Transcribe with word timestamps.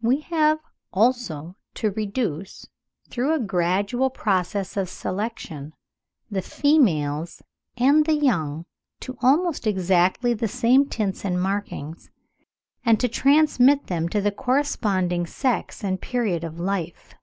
We 0.00 0.20
have, 0.20 0.60
also, 0.92 1.56
to 1.74 1.90
reduce, 1.90 2.68
through 3.08 3.34
a 3.34 3.40
gradual 3.40 4.10
process 4.10 4.76
of 4.76 4.88
selection, 4.88 5.72
the 6.30 6.40
females 6.40 7.42
and 7.76 8.06
the 8.06 8.12
young 8.14 8.64
to 9.00 9.18
almost 9.22 9.66
exactly 9.66 10.34
the 10.34 10.46
same 10.46 10.88
tints 10.88 11.24
and 11.24 11.42
markings, 11.42 12.12
and 12.84 13.00
to 13.00 13.08
transmit 13.08 13.88
them 13.88 14.08
to 14.10 14.20
the 14.20 14.30
corresponding 14.30 15.26
sex 15.26 15.82
and 15.82 16.00
period 16.00 16.44
of 16.44 16.60
life. 16.60 17.14